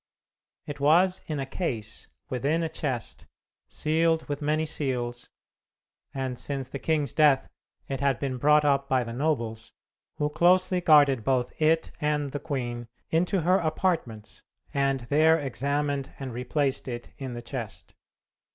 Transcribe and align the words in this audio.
It 0.65 0.79
was 0.79 1.21
in 1.27 1.39
a 1.39 1.45
case, 1.45 2.07
within 2.27 2.63
a 2.63 2.69
chest, 2.69 3.27
sealed 3.67 4.27
with 4.27 4.41
many 4.41 4.65
seals, 4.65 5.29
and 6.11 6.39
since 6.39 6.67
the 6.67 6.79
king's 6.79 7.13
death, 7.13 7.47
it 7.87 7.99
had 7.99 8.17
been 8.17 8.37
brought 8.37 8.65
up 8.65 8.89
by 8.89 9.03
the 9.03 9.13
nobles, 9.13 9.73
who 10.15 10.29
closely 10.31 10.81
guarded 10.81 11.23
both 11.23 11.53
it 11.61 11.91
and 12.01 12.31
the 12.31 12.39
queen, 12.39 12.87
into 13.11 13.41
her 13.41 13.59
apartments, 13.59 14.41
and 14.73 15.01
there 15.01 15.37
examined 15.37 16.11
and 16.17 16.33
replaced 16.33 16.87
it 16.87 17.11
in 17.19 17.33
the 17.35 17.43
chest. 17.43 17.93